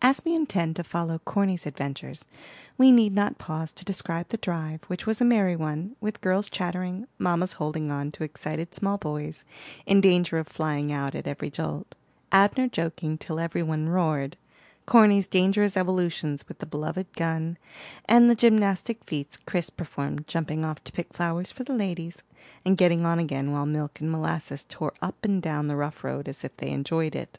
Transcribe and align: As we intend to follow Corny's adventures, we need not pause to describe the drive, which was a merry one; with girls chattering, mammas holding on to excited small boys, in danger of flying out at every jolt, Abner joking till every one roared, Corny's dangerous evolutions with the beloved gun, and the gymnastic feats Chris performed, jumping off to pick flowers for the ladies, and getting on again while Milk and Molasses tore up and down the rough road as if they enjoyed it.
As 0.00 0.22
we 0.24 0.34
intend 0.34 0.76
to 0.76 0.82
follow 0.82 1.18
Corny's 1.18 1.66
adventures, 1.66 2.24
we 2.78 2.90
need 2.90 3.14
not 3.14 3.36
pause 3.36 3.70
to 3.74 3.84
describe 3.84 4.30
the 4.30 4.38
drive, 4.38 4.82
which 4.84 5.04
was 5.04 5.20
a 5.20 5.26
merry 5.26 5.56
one; 5.56 5.94
with 6.00 6.22
girls 6.22 6.48
chattering, 6.48 7.06
mammas 7.18 7.52
holding 7.52 7.90
on 7.90 8.10
to 8.12 8.24
excited 8.24 8.72
small 8.72 8.96
boys, 8.96 9.44
in 9.84 10.00
danger 10.00 10.38
of 10.38 10.48
flying 10.48 10.90
out 10.90 11.14
at 11.14 11.26
every 11.26 11.50
jolt, 11.50 11.94
Abner 12.32 12.66
joking 12.66 13.18
till 13.18 13.38
every 13.38 13.62
one 13.62 13.86
roared, 13.90 14.38
Corny's 14.86 15.26
dangerous 15.26 15.76
evolutions 15.76 16.48
with 16.48 16.60
the 16.60 16.64
beloved 16.64 17.12
gun, 17.12 17.58
and 18.06 18.30
the 18.30 18.34
gymnastic 18.34 19.04
feats 19.04 19.36
Chris 19.36 19.68
performed, 19.68 20.26
jumping 20.26 20.64
off 20.64 20.82
to 20.84 20.92
pick 20.92 21.12
flowers 21.12 21.50
for 21.50 21.62
the 21.62 21.74
ladies, 21.76 22.22
and 22.64 22.78
getting 22.78 23.04
on 23.04 23.18
again 23.18 23.52
while 23.52 23.66
Milk 23.66 24.00
and 24.00 24.10
Molasses 24.10 24.64
tore 24.66 24.94
up 25.02 25.22
and 25.26 25.42
down 25.42 25.66
the 25.66 25.76
rough 25.76 26.02
road 26.02 26.26
as 26.26 26.42
if 26.42 26.56
they 26.56 26.70
enjoyed 26.70 27.14
it. 27.14 27.38